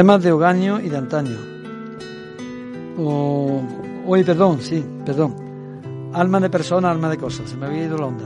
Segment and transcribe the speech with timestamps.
[0.00, 1.36] Poemas de Ogaño y de antaño.
[2.96, 3.60] O,
[4.06, 5.36] oye, perdón, sí, perdón.
[6.14, 7.50] Alma de persona, alma de cosas.
[7.50, 8.24] Se me había ido la onda.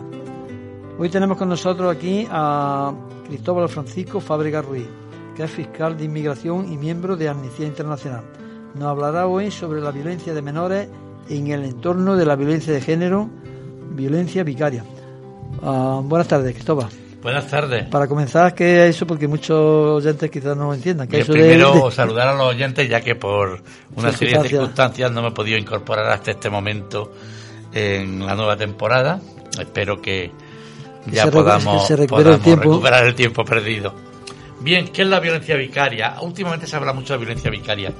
[1.01, 2.95] Hoy tenemos con nosotros aquí a
[3.27, 4.87] Cristóbal Francisco Fábrega Ruiz,
[5.35, 8.23] que es fiscal de inmigración y miembro de Amnistía Internacional.
[8.77, 10.89] Nos hablará hoy sobre la violencia de menores
[11.29, 13.29] en el entorno de la violencia de género,
[13.97, 14.85] violencia vicaria.
[15.61, 17.04] Ah, buenas tardes, Cristóbal.
[17.25, 17.87] Buenas tardes.
[17.89, 19.07] Para comenzar, ¿qué es eso?
[19.07, 21.09] Porque muchos oyentes quizás no lo entiendan.
[21.09, 23.63] ¿Qué es eso primero de- saludar a los oyentes ya que por
[23.97, 25.11] una serie de Circunstancias.
[25.11, 27.13] no me he podido incorporar hasta este momento
[27.73, 29.21] en la nueva temporada.
[29.59, 30.33] Espero que
[31.07, 32.09] Que ya podamos, que el
[32.41, 32.63] tiempo.
[32.63, 33.95] recuperar el tiempo perdido.
[34.61, 36.17] Bien, ¿qué es la violencia vicaria?
[36.21, 37.91] Últimamente se habla mucho de violencia vicaria.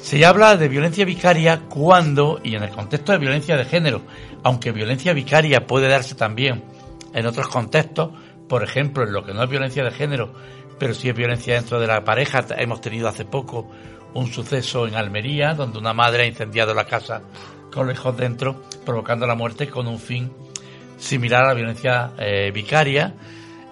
[0.00, 4.02] Se habla de violencia vicaria cuando, y en el contexto de violencia de género,
[4.44, 6.62] aunque violencia vicaria puede darse también
[7.12, 8.10] en otros contextos,
[8.48, 10.32] por ejemplo, en lo que no es violencia de género,
[10.78, 12.44] pero sí es violencia dentro de la pareja.
[12.58, 13.70] Hemos tenido hace poco
[14.14, 17.22] un suceso en Almería, donde una madre ha incendiado la casa
[17.72, 20.30] con los hijos dentro, provocando la muerte con un fin
[20.96, 23.14] similar a la violencia eh, vicaria,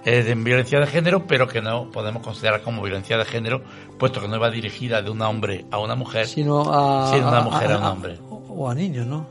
[0.05, 3.63] eh, de violencia de género, pero que no podemos considerar como violencia de género,
[3.99, 7.39] puesto que no va dirigida de un hombre a una mujer, sino a, de una
[7.39, 8.19] a- mujer a un a- hombre.
[8.29, 9.27] o a niños, ¿no?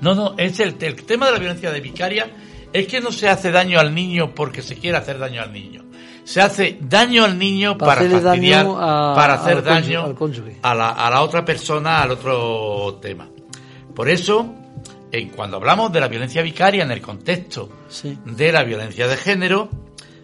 [0.00, 2.28] No, no, es el, el tema de la violencia de vicaria
[2.72, 5.84] es que no se hace daño al niño porque se quiere hacer daño al niño.
[6.24, 10.58] Se hace daño al niño Para para, fastidiar, a- para hacer daño al cónyuge.
[10.62, 13.28] a la, a la otra persona, al otro tema.
[13.94, 14.54] Por eso,
[15.10, 18.16] en, cuando hablamos de la violencia vicaria en el contexto Sí.
[18.24, 19.68] de la violencia de género,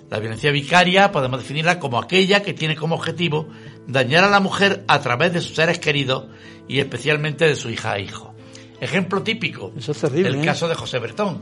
[0.09, 3.49] la violencia vicaria podemos definirla como aquella que tiene como objetivo
[3.89, 6.27] dañar a la mujer a través de sus seres queridos
[6.69, 8.33] y especialmente de su hija e hijo.
[8.81, 10.45] Ejemplo típico, Eso es terrible, el ¿eh?
[10.45, 11.41] caso de José Bertón.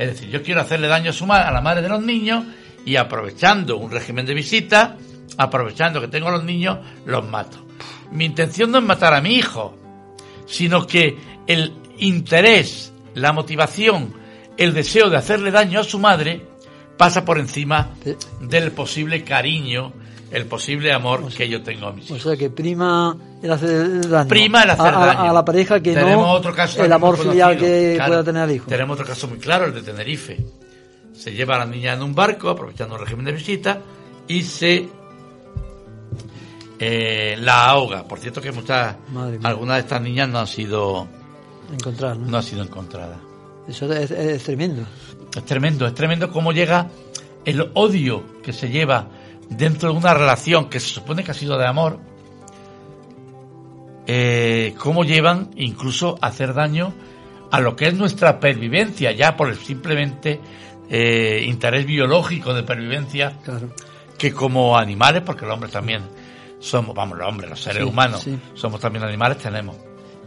[0.00, 2.44] Es decir, yo quiero hacerle daño a, su ma- a la madre de los niños
[2.86, 4.96] y aprovechando un régimen de visita,
[5.36, 7.58] aprovechando que tengo a los niños, los mato.
[8.10, 9.76] Mi intención no es matar a mi hijo,
[10.46, 14.14] sino que el interés, la motivación,
[14.56, 16.46] el deseo de hacerle daño a su madre
[16.96, 17.90] pasa por encima
[18.40, 19.92] del posible cariño,
[20.30, 22.22] el posible amor que yo tengo a mis O hijos.
[22.22, 24.28] sea que prima el hacer daño.
[24.28, 25.30] Prima el hacer a, a- daño.
[25.30, 28.48] a la pareja que Tenemos no otro caso el amor filial que Claro, pueda tener
[28.48, 28.66] el hijo.
[28.68, 30.38] Tenemos otro caso muy claro, el de Tenerife.
[31.12, 33.80] Se lleva a la niña en un barco, aprovechando el régimen de visita,
[34.28, 34.88] y se
[36.78, 38.04] eh, la ahoga.
[38.04, 38.96] Por cierto que muchas,
[39.42, 41.06] algunas de estas niñas no han sido,
[41.72, 42.26] Encontrar, ¿no?
[42.30, 43.18] no han sido encontradas.
[43.68, 44.84] Eso es, es tremendo.
[45.36, 46.88] Es tremendo, es tremendo cómo llega
[47.44, 49.06] el odio que se lleva
[49.50, 51.98] dentro de una relación que se supone que ha sido de amor,
[54.06, 56.92] eh, cómo llevan incluso a hacer daño
[57.50, 60.40] a lo que es nuestra pervivencia, ya por el simplemente
[60.88, 63.70] eh, interés biológico de pervivencia, Claro.
[64.18, 66.02] que como animales, porque los hombres también
[66.60, 68.38] somos, vamos, los hombres, los seres Sí, humanos, sí.
[68.54, 69.76] somos también animales, tenemos.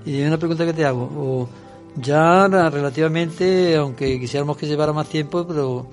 [0.05, 1.03] Y una pregunta que te hago.
[1.15, 1.49] o
[1.95, 5.87] Ya relativamente, aunque quisiéramos que llevara más tiempo, pero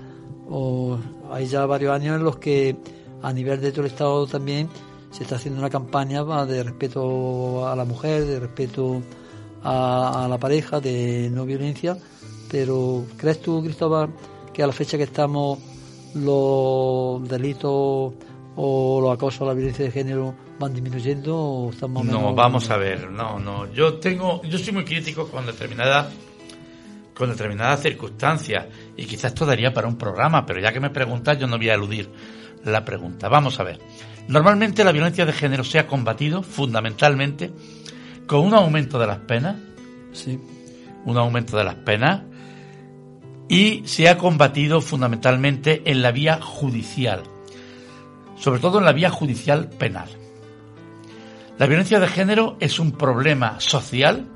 [0.48, 0.98] o,
[1.32, 2.76] hay ya varios años en los que
[3.22, 4.68] a nivel de todo el Estado también
[5.10, 9.02] se está haciendo una campaña de respeto a la mujer, de respeto
[9.62, 11.96] a, a la pareja, de no violencia.
[12.50, 14.10] Pero ¿crees tú, Cristóbal,
[14.52, 15.58] que a la fecha que estamos
[16.14, 18.12] los delitos
[18.56, 22.18] o los acosos a la violencia de género van disminuyendo o están más o No,
[22.18, 23.72] menos- vamos a ver, no, no.
[23.72, 26.08] Yo tengo, yo soy muy crítico con determinadas,
[27.14, 31.38] con determinadas circunstancias y quizás esto daría para un programa, pero ya que me preguntas
[31.38, 32.10] yo no voy a eludir
[32.64, 33.28] la pregunta.
[33.28, 33.80] Vamos a ver.
[34.28, 37.50] Normalmente la violencia de género se ha combatido fundamentalmente
[38.26, 39.56] con un aumento de las penas,
[40.12, 40.40] Sí,
[41.04, 42.22] un aumento de las penas
[43.48, 47.22] y se ha combatido fundamentalmente en la vía judicial,
[48.36, 50.08] sobre todo en la vía judicial penal.
[51.58, 54.26] La violencia de género es un problema social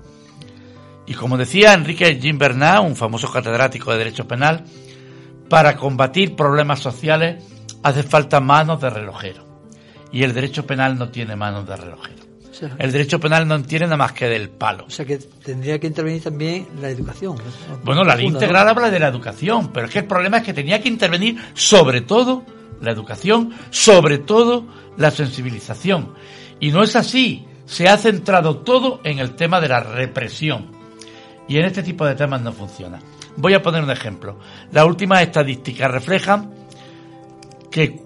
[1.07, 4.65] y como decía Enrique Gimbernat, un famoso catedrático de Derecho Penal,
[5.49, 7.45] para combatir problemas sociales
[7.85, 9.45] hace falta manos de relojero.
[10.11, 12.23] Y el derecho penal no tiene manos de relojero.
[12.51, 14.87] o sea, El derecho penal no tiene nada más que del palo.
[14.87, 17.37] O sea que tendría que intervenir también la educación.
[17.37, 17.79] ¿no?
[17.85, 18.71] Bueno, la ley integral ¿no?
[18.71, 22.01] habla de la educación, pero es que el problema es que tenía que intervenir sobre
[22.01, 22.45] todo
[22.81, 24.67] la educación, sobre todo
[24.97, 26.15] la sensibilización.
[26.61, 27.47] Y no es así.
[27.67, 30.71] Se ha centrado todo en el tema de la represión.
[31.49, 32.99] Y en este tipo de temas no funciona.
[33.37, 34.39] Voy a poner un ejemplo.
[34.73, 36.64] Las últimas estadísticas reflejan
[37.75, 38.01] que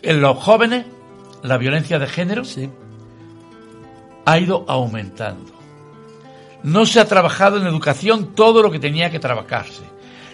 [0.00, 0.86] en los jóvenes
[1.42, 2.70] la violencia de género Sí,
[4.24, 5.52] ha ido aumentando.
[6.62, 9.82] No se ha trabajado en educación todo lo que tenía que trabajarse.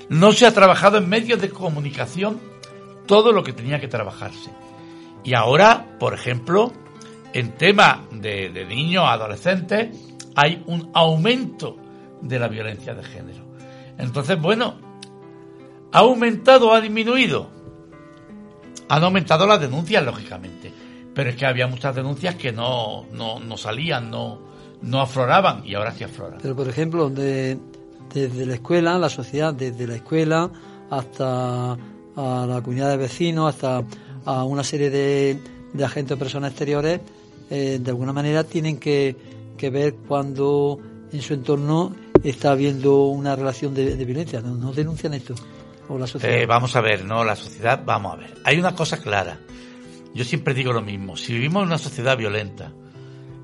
[0.08, 2.40] No se ha trabajado en medios de comunicación
[3.06, 4.50] todo lo que tenía que trabajarse.
[5.24, 6.72] Y ahora, por ejemplo,
[7.32, 9.88] en tema de, de niños, adolescentes,
[10.36, 11.76] hay un aumento
[12.20, 13.44] de la violencia de género.
[13.98, 14.76] Entonces, bueno,
[15.90, 17.61] ¿ha aumentado o ha disminuido?
[18.94, 20.70] Han aumentado las denuncias, lógicamente.
[21.14, 24.38] Pero es que había muchas denuncias que no, no, no salían, no,
[24.82, 26.38] no afloraban y ahora sí afloran.
[26.42, 27.58] pero por ejemplo, de-
[28.12, 30.50] desde la escuela, la sociedad, desde la escuela
[30.90, 33.82] hasta a la comunidad de vecinos, hasta
[34.26, 35.38] a una serie de,
[35.72, 37.00] de agentes o personas exteriores,
[37.50, 39.16] eh, de alguna manera tienen que,
[39.56, 40.78] que ver cuando
[41.12, 44.40] en su entorno está habiendo una relación de, de violencia.
[44.42, 45.34] ¿No, ¿No denuncian esto?
[46.22, 48.34] Eh, vamos a ver, no, la sociedad, vamos a ver.
[48.44, 49.38] Hay una cosa clara.
[50.14, 51.16] Yo siempre digo lo mismo.
[51.16, 52.72] Si vivimos en una sociedad violenta,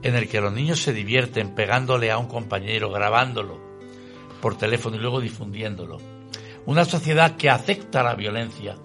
[0.03, 3.61] en el que los niños se divierten pegándole a un compañero, grabándolo
[4.41, 5.99] por teléfono y luego difundiéndolo,
[6.67, 8.77] una sociedad que acepta la violencia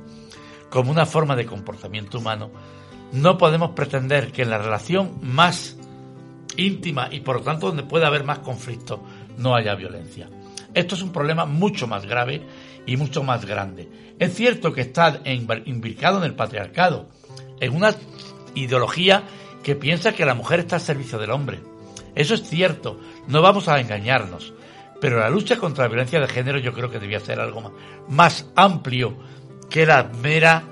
[0.70, 2.50] como una forma de comportamiento humano,
[3.12, 5.78] no podemos pretender que en la relación más
[6.58, 9.04] íntima y por lo tanto donde puede haber más conflicto
[9.38, 10.30] no haya violencia.
[10.74, 12.42] Esto es un problema mucho más grave
[12.86, 13.90] y mucho más grande.
[14.20, 17.10] Es cierto que está imbricado en el patriarcado,
[17.60, 17.96] en una
[18.56, 19.24] ideología
[19.64, 21.60] que piensa que la mujer está al servicio del hombre.
[22.16, 24.54] Eso es cierto, no vamos a engañarnos.
[25.00, 27.74] Pero la lucha contra la violencia de género yo creo que debía ser algo
[28.08, 29.16] más, amplio
[29.70, 30.64] que la mera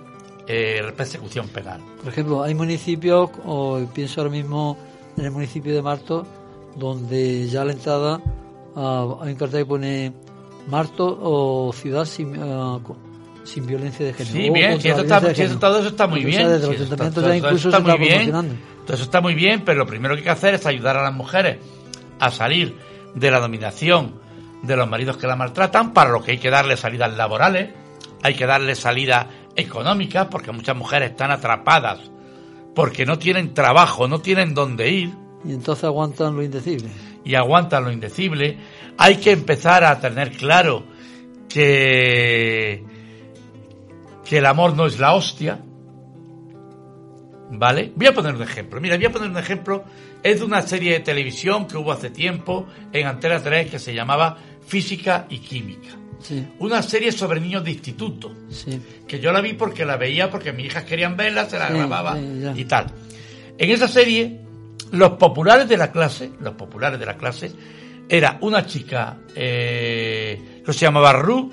[0.47, 1.81] eh, persecución penal.
[2.01, 4.77] Por ejemplo, hay municipios, o pienso ahora mismo
[5.18, 6.25] en el municipio de Marto,
[6.75, 8.21] donde ya la entrada
[8.75, 10.13] ah, hay un cartel que pone
[10.68, 12.95] Marto o ciudad sin, co-
[13.44, 14.35] sin violencia de género.
[14.35, 16.47] Sí, o bien, si eso está, si eso- todo eso está muy bien.
[16.47, 19.33] desde si los eso está- ya incluso está muy está bien, todo eso está muy
[19.35, 21.57] bien, pero lo primero que hay que hacer es ayudar a las mujeres
[22.19, 22.75] a salir
[23.16, 24.13] de la dominación
[24.61, 27.71] de los maridos que la maltratan, para lo que hay que darle salidas laborales,
[28.21, 29.25] hay que darle salidas
[29.56, 31.99] económicas, porque muchas mujeres están atrapadas
[32.75, 35.09] porque no tienen trabajo, no tienen dónde ir
[35.44, 36.90] Y entonces aguantan lo indecible.
[37.23, 38.57] Y aguantan lo indecible.
[38.97, 40.83] Hay que empezar a tener claro
[41.49, 42.83] que,
[44.28, 45.59] que el amor no es la hostia.
[47.54, 47.92] ¿Vale?
[47.95, 48.80] Voy a poner un ejemplo.
[48.80, 49.83] Mira, voy a poner un ejemplo.
[50.23, 53.94] Es de una serie de televisión que hubo hace tiempo en Antena 3 que se
[53.94, 55.90] llamaba Física y Química.
[56.19, 58.80] Sí, Una serie sobre niños de instituto sí.
[59.07, 61.73] que yo la vi porque la veía porque mis hijas querían verla, se la Sí,
[61.73, 62.85] grababa y tal.
[63.57, 64.40] En esa serie,
[64.92, 67.52] los populares de la clase, los populares de la clase,
[68.10, 71.52] era una chica eh, que se llamaba Ru,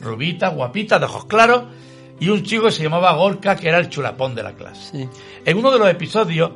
[0.00, 1.64] rubita, guapita, de ojos claros,
[2.20, 4.90] y un chico que se llamaba Gorka, que era el chulapón de la clase.
[4.98, 5.08] Sí,
[5.44, 6.50] En uno de los episodios,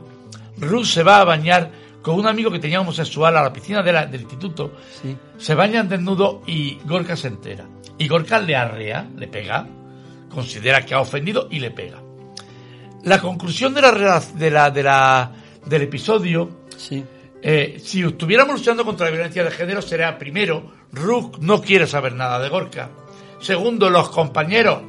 [0.58, 1.70] Ru se va a bañar
[2.02, 4.72] con un amigo que tenía homosexual a la piscina de la- del instituto,
[5.02, 5.16] sí.
[5.38, 7.64] se bañan desnudo y Gorka se entera.
[7.98, 9.66] Y Gorka le arrea, le pega,
[10.28, 12.02] considera que ha ofendido y le pega.
[13.04, 15.30] La conclusión de la, de la, de la,
[15.66, 17.04] del episodio sí.
[17.44, 22.14] Eh, si estuviéramos luchando contra la violencia de género, será primero, Ruth no quiere saber
[22.14, 22.90] nada de Gorka.
[23.40, 24.80] Segundo, los compañeros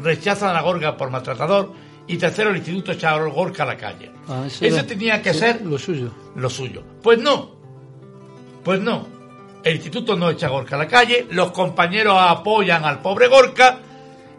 [0.00, 1.72] rechazan a Gorka por maltratador.
[2.06, 4.12] Y tercero, el instituto echa a Gorka a la calle.
[4.28, 6.12] Ah, eso Eso era- tenía que ser lo suyo.
[6.36, 6.84] lo suyo.
[7.02, 7.56] Pues no.
[8.62, 9.08] Pues no.
[9.64, 13.80] El instituto no echa a Gorka a la calle, los compañeros apoyan al pobre Gorka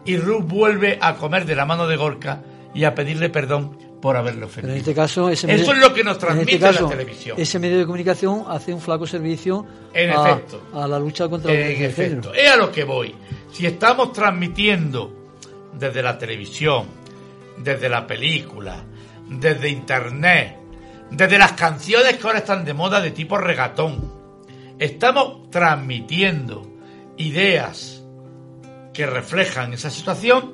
[0.05, 2.41] y Ruth vuelve a comer de la mano de Gorka
[2.73, 4.75] y a pedirle perdón por haberle Pero en ofendido.
[4.77, 7.35] este caso, ese Eso medio- es lo que nos transmite este caso, la televisión.
[7.39, 10.61] Ese medio de comunicación hace un flaco servicio En a, efecto.
[10.73, 13.15] a la lucha contra la En efecto, es a lo que voy.
[13.51, 15.13] Si estamos transmitiendo
[15.73, 16.85] desde la televisión,
[17.57, 18.83] desde la película,
[19.29, 20.57] desde internet,
[21.09, 24.13] desde las canciones que ahora están de moda de tipo regatón,
[24.77, 26.69] estamos transmitiendo
[27.17, 28.03] ideas
[28.93, 30.53] que reflejan esa situación,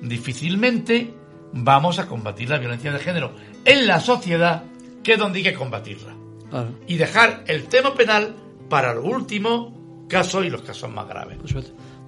[0.00, 1.14] difícilmente
[1.52, 3.32] vamos a combatir la violencia de género
[3.64, 4.64] en la sociedad,
[5.02, 6.14] que es donde hay que combatirla
[6.50, 8.34] Claro, y dejar el tema penal
[8.68, 9.72] para los últimos
[10.08, 11.38] casos y los casos más graves.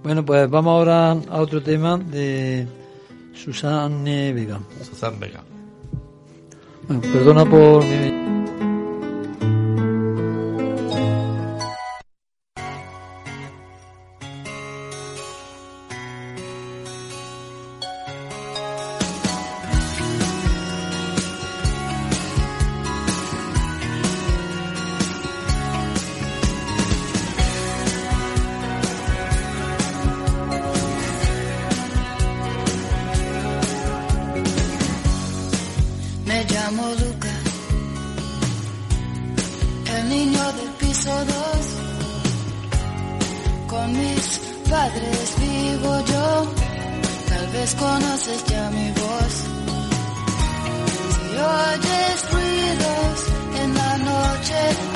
[0.03, 2.67] Bueno, pues vamos ahora a otro tema de
[3.35, 4.61] Susanne Vega.
[4.83, 5.43] Susan Vega.
[6.87, 8.14] Bueno, perdona por mi...
[40.45, 41.27] niño del piso 2.
[43.69, 46.47] Con mis padres vivo yo,
[47.29, 49.35] tal vez conoces ya mi voz.
[51.15, 53.17] Si oyes ruidos
[53.63, 54.94] en la noche,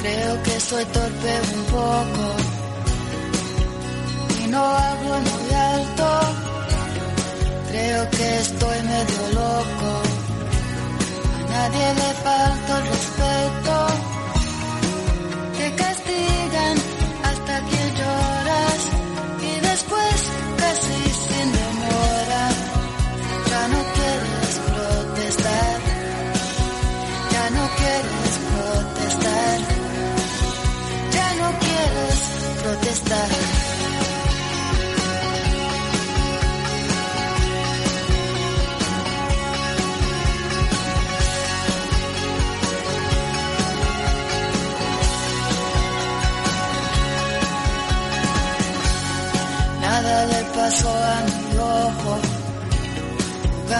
[0.00, 2.24] Creo que soy torpe un poco.
[4.42, 6.08] Y no hablo muy alto.
[7.70, 9.90] Creo que estoy medio loco.
[11.36, 12.99] A nadie le falta el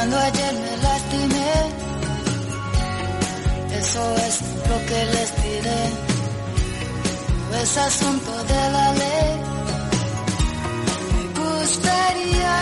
[0.01, 1.53] Cuando ayer me lastimé.
[3.81, 4.35] Eso es
[4.71, 5.83] lo que les diré.
[7.51, 9.31] No es asunto de la ley.
[11.13, 12.55] Me gustaría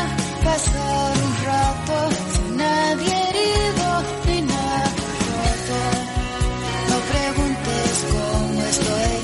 [0.46, 1.96] pasar un rato
[2.34, 3.88] sin nadie herido
[4.26, 4.90] ni nada
[5.38, 5.80] roto.
[6.90, 9.14] No preguntes cómo estoy.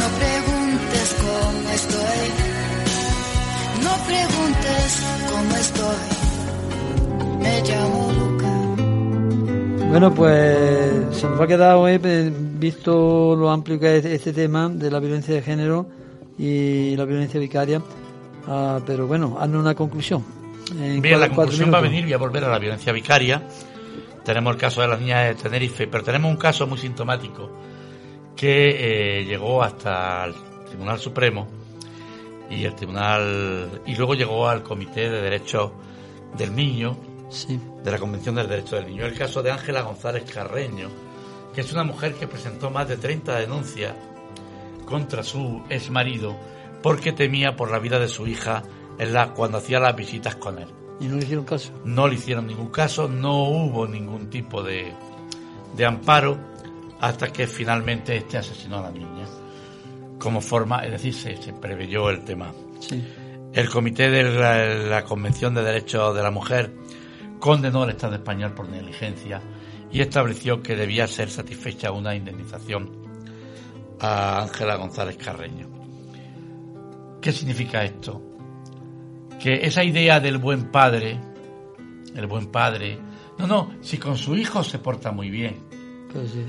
[0.00, 2.24] No preguntes cómo estoy.
[3.84, 4.88] No preguntes
[5.28, 6.24] cómo estoy.
[7.44, 9.86] Me llamo Luca.
[9.90, 14.32] Bueno, pues se nos va a quedar hoy, eh, visto lo amplio que es este
[14.32, 15.86] tema de la violencia de género
[16.38, 17.80] y la violencia vicaria.
[18.48, 20.24] Ah, pero bueno, haznos una conclusión.
[20.80, 23.42] En Bien, la cuatro- conclusión va a venir, voy a volver a la violencia vicaria.
[24.24, 27.50] Tenemos el caso de las niñas de Tenerife, pero tenemos un caso muy sintomático
[28.34, 30.34] que eh, llegó hasta el
[30.66, 31.46] Tribunal Supremo
[32.50, 35.70] y el Tribunal y luego llegó al Comité de Derechos
[36.36, 36.96] del Niño
[37.34, 39.04] Sí, de la Convención del Derecho del Niño.
[39.04, 40.88] El caso de Ángela González Carreño,
[41.54, 43.94] que es una mujer que presentó más de 30 denuncias
[44.86, 46.36] contra su exmarido
[46.82, 48.62] porque temía por la vida de su hija
[48.98, 50.68] en la, cuando hacía las visitas con él.
[51.00, 51.72] y no le hicieron caso.
[51.84, 54.92] No le hicieron ningún caso, no hubo ningún tipo de,
[55.76, 56.38] de amparo
[57.00, 59.26] hasta que finalmente este asesinó a la niña.
[60.18, 62.52] Como forma, es decir, se, se preveyó el tema.
[62.80, 63.02] Sí,
[63.52, 66.70] El Comité de la, la Convención de Derechos de la Mujer
[67.44, 69.38] condenó al Estado español por negligencia
[69.92, 72.90] y estableció que debía ser satisfecha una indemnización
[74.00, 75.68] a Ángela González Carreño.
[77.20, 78.22] ¿Qué significa esto?
[79.38, 81.20] Que esa idea del buen padre,
[82.16, 82.98] el buen padre,
[83.36, 85.56] no, no, si con su hijo se porta muy bien,
[86.14, 86.46] sí.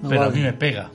[0.00, 0.92] No pero a mí me pega.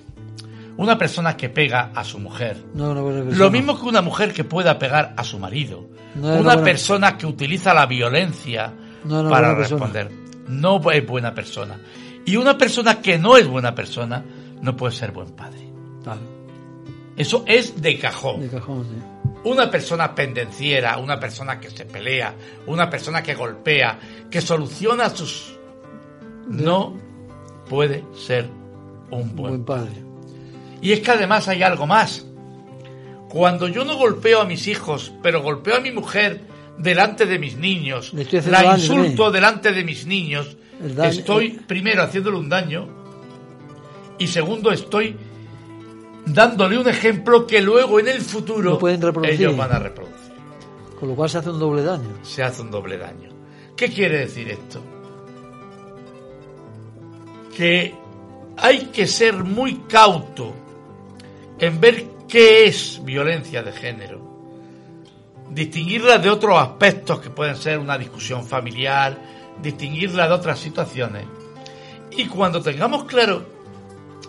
[0.77, 2.55] Una persona que pega a su mujer.
[2.73, 3.43] No es una buena persona.
[3.43, 5.89] Lo mismo que una mujer que pueda pegar a su marido.
[6.15, 9.85] Una persona que utiliza la violencia No para buena persona.
[9.85, 10.11] responder.
[10.47, 11.79] No es buena persona.
[12.25, 14.23] Y una persona que no es buena persona
[14.61, 15.69] no puede ser buen padre.
[16.03, 16.21] Claro,
[17.17, 18.41] Eso es de cajón.
[18.41, 19.29] de cajón, sí.
[19.43, 22.35] Una persona pendenciera, una persona que se pelea,
[22.67, 25.57] una persona que golpea, que soluciona sus...
[26.47, 26.95] No
[27.69, 28.49] puede ser
[29.09, 29.93] un Un buen buen padre.
[30.81, 32.25] Y es que además hay algo más.
[33.29, 36.41] Cuando yo no golpeo a mis hijos, pero golpeo a mi mujer
[36.81, 38.13] delante de mis niños,
[38.51, 42.87] la insulto delante de mis niños, daño- estoy primero haciéndole un daño
[44.17, 45.15] y segundo estoy
[46.25, 48.71] dándole un ejemplo que luego en el futuro
[49.33, 50.31] ellos van a reproducir.
[50.99, 52.09] Con lo cual se hace un doble daño.
[52.21, 53.29] Se hace un doble daño.
[53.75, 54.81] ¿Qué quiere decir esto?
[57.55, 57.93] Que
[58.57, 60.53] hay que ser muy cauto
[61.59, 64.40] en ver qué es violencia de género.
[65.51, 69.17] Distinguirla de otros aspectos que pueden ser una discusión familiar,
[69.61, 71.25] distinguirla de otras situaciones.
[72.11, 73.43] Y cuando tengamos claro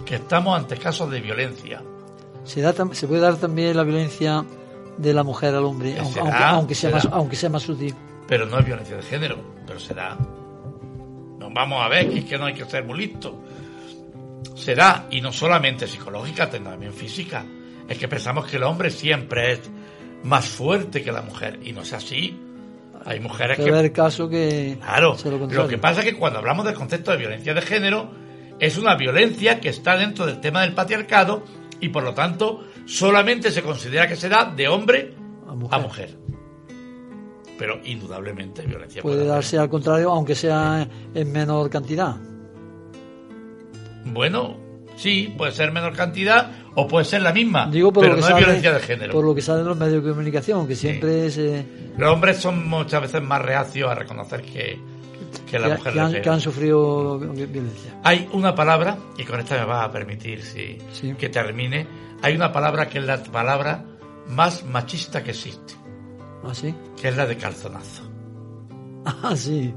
[0.04, 1.82] que estamos ante casos de violencia,
[2.44, 4.44] Se, da se puede dar también la violencia
[4.98, 7.94] de la mujer al hombre, aunque, Será, aunque- aunque sea, más, aunque sea más sutil.
[8.26, 9.36] pero no es violencia de género,
[9.66, 10.16] pero será.
[11.38, 13.36] No, vamos a ver, que es que no hay que ser muy listo.
[14.56, 17.44] Será, y no solamente psicológica, también física.
[17.88, 19.60] Es que pensamos que el hombre siempre es
[20.24, 22.38] más fuerte que la mujer, y no es así.
[23.04, 23.92] Hay mujeres que...
[23.92, 25.16] caso que Claro,
[25.50, 28.10] lo que pasa es que cuando hablamos del concepto de violencia de género,
[28.58, 31.42] es una violencia que está dentro del tema del patriarcado
[31.80, 35.14] y por lo tanto solamente se considera que se da de hombre
[35.48, 35.74] A mujer.
[35.74, 36.18] a mujer.
[37.58, 42.16] Pero indudablemente violencia puede darse al contrario, aunque sea en menor cantidad.
[44.04, 44.61] Bueno,
[44.96, 48.20] sí, puede ser menor cantidad o puede ser la misma, Digo por pero lo que
[48.22, 49.12] no sale, es violencia de género.
[49.12, 51.64] Por lo que sale en los medios de comunicación, que siempre es, eh,
[51.98, 54.78] Los hombres son muchas veces más reacios a reconocer que,
[55.50, 57.98] que la que, mujer que han, que han sufrido vi- violencia.
[58.04, 61.14] Hay una palabra, y con esta me vas a permitir si, Sí.
[61.18, 61.86] que termine,
[62.22, 63.84] hay una palabra que es la palabra
[64.28, 65.74] más machista que existe,
[66.44, 66.74] ¿Ah, sí?
[67.00, 68.08] que es la de calzonazo.
[69.04, 69.74] Ah, sí.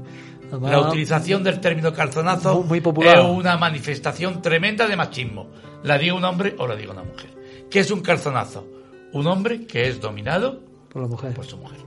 [0.50, 3.18] Además, La utilización del término calzonazo Muy- muy popular.
[3.18, 5.48] es una manifestación tremenda de machismo.
[5.82, 7.30] La diga un hombre o la diga una mujer.
[7.70, 8.64] ¿Qué es un calzonazo?
[9.12, 10.60] Un hombre que es dominado
[10.92, 11.34] Por la mujer.
[11.34, 11.78] por su mujer.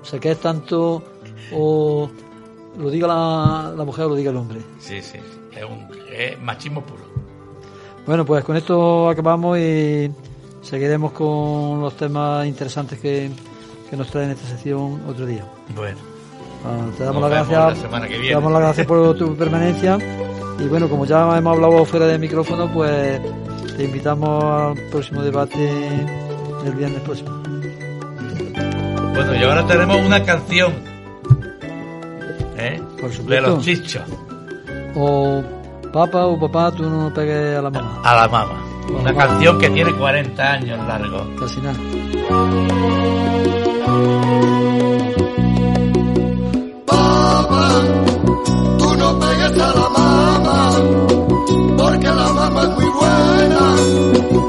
[0.00, 1.02] O sea, que es tanto
[1.52, 2.10] o
[2.78, 4.60] lo diga la, la mujer o lo diga el hombre.
[4.78, 5.18] Sí, sí.
[5.56, 7.02] Es, un, es machismo puro.
[8.06, 10.10] Bueno, pues con esto acabamos y
[10.62, 13.30] seguiremos con los temas interesantes que,
[13.90, 15.44] que nos traen esta sección otro día.
[15.74, 15.98] Bueno,
[16.64, 17.90] Ah, te damos las gracias.
[17.90, 19.98] la Te damos las gracias por tu permanencia.
[20.58, 23.20] Y bueno, como ya hemos hablado fuera de micrófono, pues
[23.76, 25.88] te invitamos al próximo debate
[26.66, 27.30] el viernes próximo.
[29.14, 30.72] bueno, y ahora tenemos una canción.
[32.58, 32.80] ¿eh?
[33.00, 33.46] Por De supuesto.
[33.48, 34.02] los chichos.
[34.94, 35.42] O
[35.92, 38.00] papá o papá, tú no pegues a la mamá.
[38.04, 38.62] A la mama.
[39.00, 41.24] Una canción que tiene 40 años largo.
[41.38, 41.78] Casi nada.
[48.78, 50.72] Tú no pegues a la mamá,
[51.76, 54.39] porque la mamá es muy buena